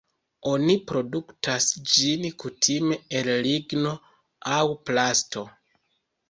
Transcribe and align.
Oni 0.51 0.75
produktas 0.91 1.67
ĝin 1.95 2.25
kutime 2.43 2.97
el 3.19 3.29
ligno 3.49 3.93
aŭ 4.57 4.63
plasto. 4.89 5.47